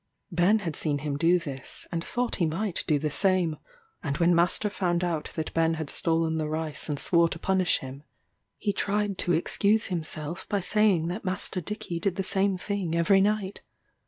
Ben 0.31 0.57
had 0.57 0.75
seen 0.75 0.97
him 0.97 1.15
do 1.15 1.37
this, 1.37 1.85
and 1.91 2.03
thought 2.03 2.37
he 2.37 2.47
might 2.47 2.83
do 2.87 2.97
the 2.97 3.11
same, 3.11 3.57
and 4.01 4.17
when 4.17 4.33
master 4.33 4.67
found 4.67 5.03
out 5.03 5.25
that 5.35 5.53
Ben 5.53 5.75
had 5.75 5.91
stolen 5.91 6.39
the 6.39 6.49
rice 6.49 6.89
and 6.89 6.99
swore 6.99 7.29
to 7.29 7.37
punish 7.37 7.77
him, 7.81 8.01
he 8.57 8.73
tried 8.73 9.19
to 9.19 9.33
excuse 9.33 9.85
himself 9.93 10.49
by 10.49 10.59
saying 10.59 11.07
that 11.09 11.23
Master 11.23 11.61
Dickey 11.61 11.99
did 11.99 12.15
the 12.15 12.23
same 12.23 12.57
thing 12.57 12.95
every 12.95 13.21
night. 13.21 13.61